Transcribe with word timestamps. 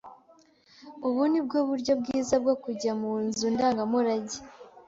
Ubu 1.07 1.21
ni 1.31 1.39
bwo 1.45 1.57
buryo 1.69 1.93
bwiza 2.01 2.35
bwo 2.43 2.55
kujya 2.63 2.91
mu 3.01 3.11
nzu 3.25 3.45
ndangamurage? 3.53 4.37